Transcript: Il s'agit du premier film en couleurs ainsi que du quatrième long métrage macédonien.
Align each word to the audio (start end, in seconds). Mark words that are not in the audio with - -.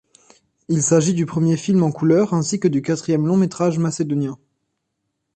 Il 0.67 0.81
s'agit 0.81 1.13
du 1.13 1.27
premier 1.27 1.55
film 1.57 1.83
en 1.83 1.91
couleurs 1.91 2.33
ainsi 2.33 2.59
que 2.59 2.67
du 2.67 2.81
quatrième 2.81 3.27
long 3.27 3.37
métrage 3.37 3.77
macédonien. 3.77 4.35